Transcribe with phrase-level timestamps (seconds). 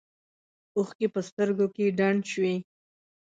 [0.77, 2.55] اوښکې په سترګو کې ډنډ شوې.